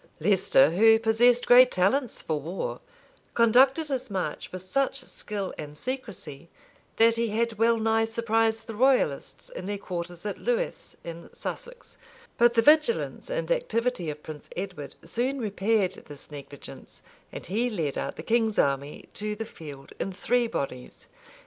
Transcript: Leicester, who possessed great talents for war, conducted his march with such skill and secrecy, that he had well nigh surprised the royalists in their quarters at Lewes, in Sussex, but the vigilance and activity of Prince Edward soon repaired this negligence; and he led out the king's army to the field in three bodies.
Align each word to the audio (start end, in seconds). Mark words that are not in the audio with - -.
Leicester, 0.19 0.71
who 0.71 0.97
possessed 0.97 1.45
great 1.45 1.69
talents 1.69 2.23
for 2.23 2.39
war, 2.41 2.79
conducted 3.35 3.85
his 3.89 4.09
march 4.09 4.51
with 4.51 4.63
such 4.63 5.03
skill 5.03 5.53
and 5.59 5.77
secrecy, 5.77 6.49
that 6.97 7.17
he 7.17 7.27
had 7.27 7.59
well 7.59 7.77
nigh 7.77 8.03
surprised 8.03 8.65
the 8.65 8.73
royalists 8.73 9.47
in 9.49 9.67
their 9.67 9.77
quarters 9.77 10.25
at 10.25 10.39
Lewes, 10.39 10.97
in 11.03 11.31
Sussex, 11.33 11.97
but 12.39 12.55
the 12.55 12.63
vigilance 12.63 13.29
and 13.29 13.51
activity 13.51 14.09
of 14.09 14.23
Prince 14.23 14.49
Edward 14.57 14.95
soon 15.05 15.39
repaired 15.39 15.91
this 16.07 16.31
negligence; 16.31 17.03
and 17.31 17.45
he 17.45 17.69
led 17.69 17.95
out 17.95 18.15
the 18.15 18.23
king's 18.23 18.57
army 18.57 19.05
to 19.13 19.35
the 19.35 19.45
field 19.45 19.93
in 19.99 20.11
three 20.11 20.47
bodies. 20.47 21.05